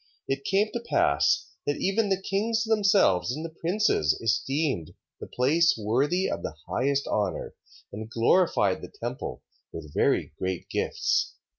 [0.27, 5.77] It came to pass that even the kings themselves and the princes esteemed the place
[5.77, 7.53] worthy of the highest honour,
[7.93, 11.39] and glorified the temple with very great gifts: 3:3.